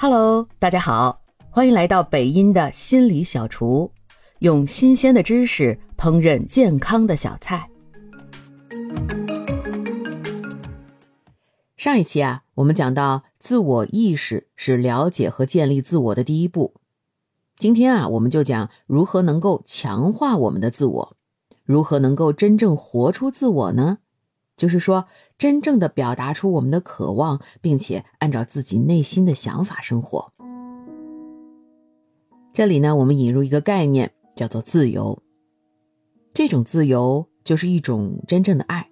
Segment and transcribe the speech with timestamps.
[0.00, 3.90] Hello，大家好，欢迎来到北音的心理小厨，
[4.38, 7.68] 用新鲜的知识烹饪健康的小菜。
[11.76, 16.74] 上一期啊，我们讲到自我意识是了解和建立自我的第一步。
[17.56, 21.16] 今天啊，我们就讲如何能够强化我们的自我，
[21.64, 23.98] 如何能够真正活出自我呢？
[24.58, 25.06] 就是说，
[25.38, 30.32] 真正的表达出我们的渴望，并且按照自己内心的想法生活。
[32.52, 35.22] 这里呢，我们引入一个概念，叫做自由。
[36.34, 38.90] 这种自由就是一种真正的爱，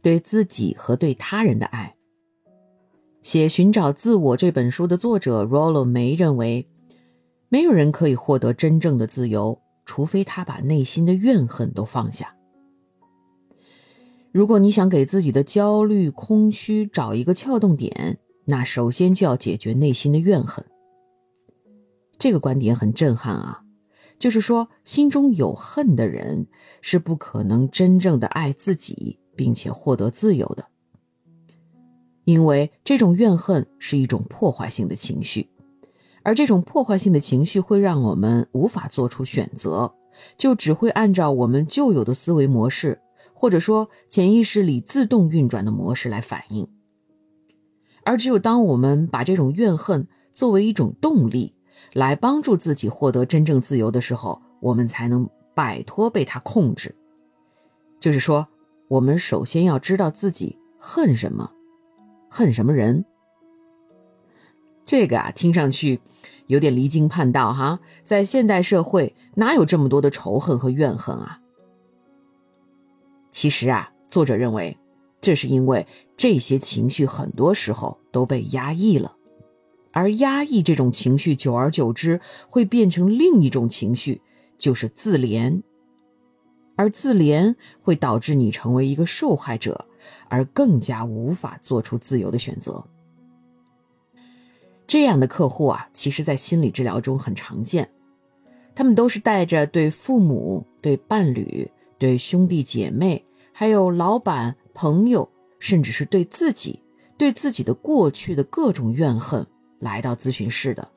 [0.00, 1.94] 对自己和对他人的爱。
[3.20, 6.66] 写《寻找自我》这本书的作者 Rollo 梅认为，
[7.50, 12.34] 没有人可以获得真正的自由，除非他把内心的怨恨都放下。
[14.32, 20.64] 如果你想给自己的焦虑、空虚找一个撬动点，那首先就要解决内心的怨恨。
[22.18, 23.60] 这个观点很震撼啊，
[24.18, 26.46] 就是说，心中有恨的人
[26.80, 30.64] 是不可能真正的爱自己，并且获得自由的，
[32.24, 35.50] 因为这种怨恨是一种破坏性的情绪，
[36.22, 39.92] 而这种破坏性的情绪会让我们无法做出选择，
[40.38, 42.98] 就只会按照我们旧有的思维模式。
[43.42, 46.68] 或者说，潜意识里自动运转的模式来反应，
[48.04, 51.52] 而只有当我们把这种怨恨作为一种动力，
[51.92, 56.94] 来帮助自己获得真正自由的时候，我们才能摆脱被它控制。
[57.98, 58.46] 就是说，
[58.86, 61.50] 我们首先要知道自己恨什么，
[62.30, 63.04] 恨什么人。
[64.86, 66.00] 这个啊，听上去
[66.46, 71.40] 有点离经叛道哈，在现代社会哪有这么多的仇恨和怨恨啊？
[73.42, 74.78] 其实啊，作者认为，
[75.20, 75.84] 这是因为
[76.16, 79.16] 这些情绪很多时候都被压抑了，
[79.90, 84.22] 而压抑这种情绪，久而久之会变成另一种情绪，
[84.58, 85.60] 就是自怜。
[86.76, 89.88] 而自怜会导致你成为一个受害者，
[90.28, 92.86] 而更加无法做出自由的选择。
[94.86, 97.90] 这样的客户啊，其实在心理治疗中很常见，
[98.72, 103.20] 他们都是带着对父母、对伴侣、对兄弟姐妹。
[103.52, 106.82] 还有老板、朋友，甚至是对自己、
[107.16, 109.46] 对自己的过去的各种怨恨
[109.78, 110.88] 来到咨询室的。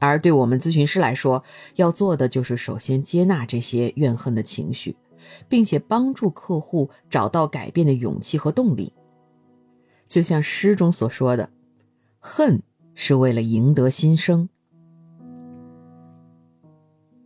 [0.00, 1.42] 而对我们咨询师来说，
[1.76, 4.96] 要做的就是首先接纳这些怨恨的情绪，
[5.48, 8.92] 并且帮助客户找到改变的勇气和动力。
[10.06, 11.50] 就像诗中所说的
[12.20, 12.62] ：“恨
[12.94, 14.48] 是为了赢得新生。”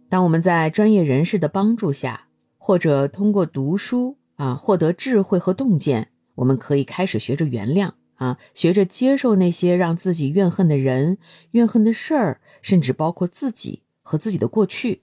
[0.08, 2.28] 当我们在专业人士的帮助下。
[2.64, 11.18] 或者通过读书啊，获得智慧和洞见，我们可以开始学着原谅啊，学着接受那些让自己怨恨的人、
[11.50, 15.02] 怨恨的事儿，甚至包括自己和自己的过去，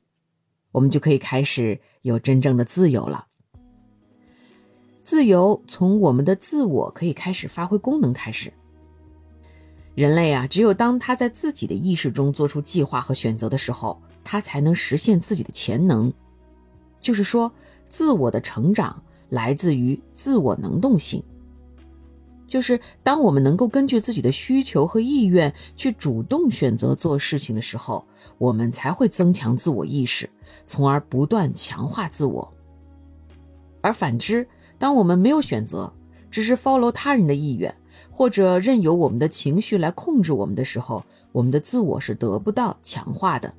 [0.72, 3.26] 我们就可以开始有真正的自由了。
[5.04, 8.54] 自由从我们的自我可以开始发挥功能开始。
[9.96, 16.14] 人类啊，只有当他在自己的意识中做出计划和选择的时候，他才能实现自己的潜能。
[17.00, 17.52] 就是说，
[17.90, 21.24] 自我的成长来自于自我能动性。
[22.48, 28.04] 就是当我们能够根据自己的需求和意愿去主动选择做事情的时候，
[28.40, 30.28] 我们才会增强自我意识，
[30.66, 32.52] 从而不断强化自我。
[33.82, 34.48] 而反之，
[34.80, 35.94] 当我们没有选择，
[36.32, 37.74] 只是 follow 他人的意愿，
[38.10, 43.54] 或者任由我们的情绪来控制我们的时候，我们的自我是得不到强化的。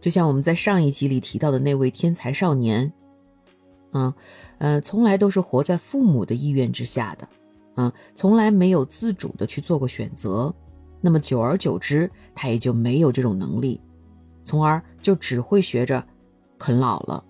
[0.00, 2.90] 就像我们在上一集里提到的那位天才少年，
[3.92, 4.14] 啊，
[4.58, 7.28] 呃，从来都是活在父母的意愿之下的，
[7.74, 10.52] 啊，从来没有自主的去做过选择，
[11.00, 13.78] 那么久而久之，他也就没有这种能力，
[14.42, 16.02] 从而就只会学着
[16.58, 17.22] 啃老了。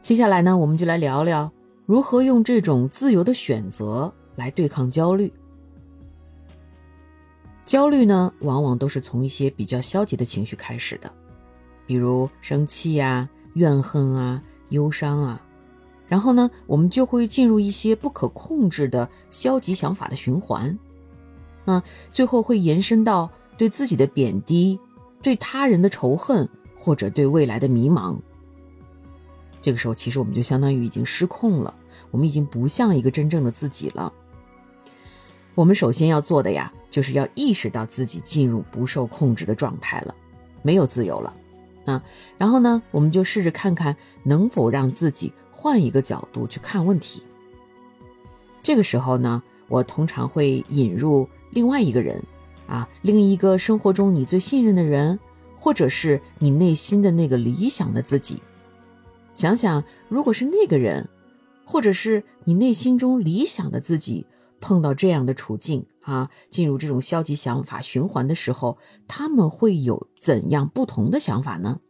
[0.00, 1.50] 接下来呢，我们就来聊聊
[1.84, 5.32] 如何用这种自由的选择来对抗焦虑。
[7.68, 11.12] 焦虑呢，往往都是从一些比较消极的情绪开始的，
[11.86, 15.38] 比如生气呀、怨恨啊、忧伤啊，
[16.06, 20.78] 然后呢，我们就会进入一些不可控制的消极想法的循环，
[21.66, 24.80] 嗯，最后会延伸到对自己的贬低、
[25.20, 28.16] 对他人的仇恨或者对未来的迷茫。
[29.60, 31.74] 这个时候，其实我们就相当于已经失控了，
[32.10, 34.10] 我们已经不像一个真正的自己了。
[35.54, 40.14] 我们首先要做的呀，就是要意识到自己进入不受控制的状态了，
[40.62, 41.34] 没有自由了，
[41.84, 42.02] 啊，
[42.36, 47.22] 然后呢，我们就试着看看能否让自己换一个角度去看问题。
[48.62, 52.22] 这个时候呢，我通常会引入另外一个人，
[52.66, 55.18] 啊，另一个生活中你最信任的人，
[55.56, 58.42] 或者是你内心的那个理想的自己。
[59.34, 61.08] 想想，如果是那个人，
[61.64, 64.26] 或者是你内心中理想的自己，
[64.60, 71.80] 碰到这样的处境啊，进入这种消极想法循环的时候，他们会有怎样不同的想法呢？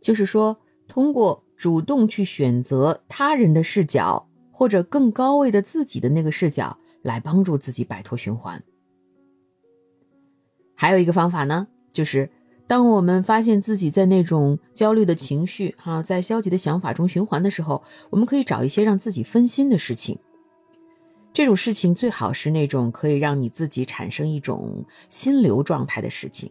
[0.00, 8.62] 就是说，通过主动去选择他人的视角，或者更高位的自己的那个视角，来帮助自己摆脱循环。
[10.74, 12.30] 还有一个方法呢，就是
[12.68, 20.18] 当我们发现自己在那种焦虑的情绪哈，在消极的想法中循环的时候，我们可以找一些让自己分心的事情。
[21.38, 26.50] 这种事情最好是那种可以让你自己产生一种心流状态的事情。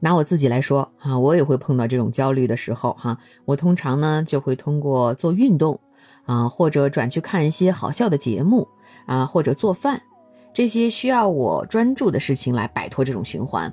[0.00, 3.16] 拿我自己来说啊，我也会碰到这种焦虑的时候哈。
[3.44, 5.78] 我通常呢就会通过做运动
[6.24, 8.66] 啊，或者转去看一些好笑的节目
[9.06, 10.02] 啊，或者做饭
[10.52, 13.72] 这些需要我专注的事情来摆脱这种循环。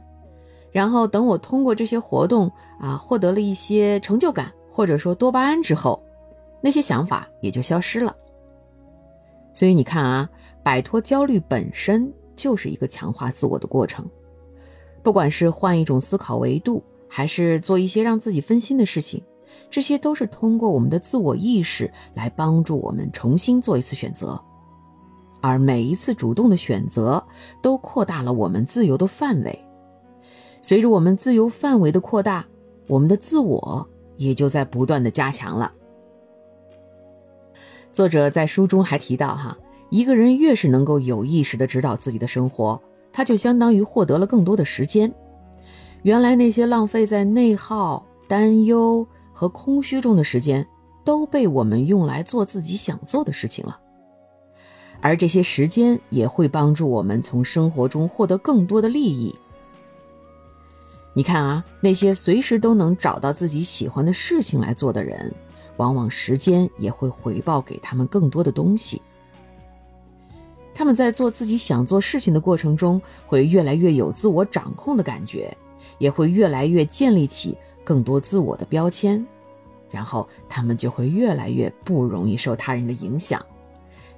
[0.72, 6.00] 然后等我通过这些活动啊，获得了一些成就感或者说多巴胺之后，
[6.62, 8.16] 那些想法也就消失了。
[9.54, 10.30] 所以你看啊，
[10.64, 14.08] 摆脱焦虑本身就是一个强化自我的过程。
[15.02, 19.24] 不管是换一种思考维度，还是做一些让自己分心的事情，
[19.70, 24.40] 这些都是通过我们的自我意识来帮助我们重新做一次选择。
[25.42, 27.26] 而每一次主动的选择，
[27.62, 29.66] 都扩大了我们自由的范围。
[30.62, 32.46] 随着我们自由范围的扩大，
[32.88, 33.88] 我们的自我
[34.18, 35.72] 也就在不断的加强了。
[37.92, 39.58] 作者在书中还提到，哈，
[39.90, 42.82] 一个人越是能够有意识的指导自己的生活。
[43.12, 45.12] 他就相当于获得了更多的时间，
[46.04, 50.66] 原来那些浪费在内耗、担忧和空虚中的时间，
[51.04, 53.78] 都被我们用来做自己想做的事情了。
[55.02, 59.36] 而这些时间也会帮助我们从生活中获得更多的利益。
[61.16, 65.34] 你看啊，那些随时都能找到自己喜欢的事情来做的人，
[65.80, 69.02] 往往时间也会回报给他们更多的东西。
[70.74, 75.56] 他们在做自己想做事情的过程中，会越来越有自我掌控的感觉，
[75.98, 79.26] 也会越来越建立起更多自我的标签，
[79.90, 83.44] 然后他们就会越来越不容易受他人的影响，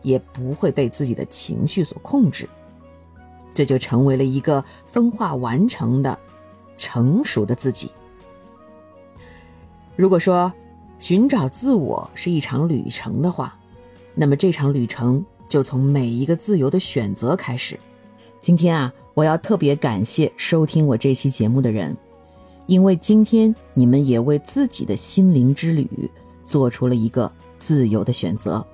[0.02, 2.50] 也不会被自己的情绪所控制，
[3.54, 6.18] 这就成为了一个分化完成的
[6.76, 7.92] 成熟的自己。
[9.96, 10.52] 如果说
[11.02, 13.58] 寻找自我是一场旅程的话，
[14.14, 15.22] 那么这场旅程。
[15.50, 17.78] 就从每一个自由的选择开始。
[18.40, 21.94] 今天啊，我要特别感谢收听我这期节目的人，
[22.68, 26.10] 因为今天你们也为自己的心灵之旅
[26.46, 28.66] 做出了一个自由的选择。